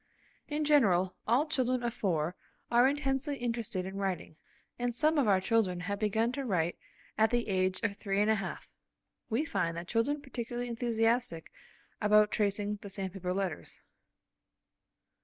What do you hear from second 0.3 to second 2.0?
In general, all children of